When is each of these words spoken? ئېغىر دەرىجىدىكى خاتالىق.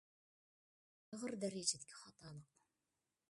ئېغىر 1.17 1.37
دەرىجىدىكى 1.45 1.99
خاتالىق. 1.99 2.51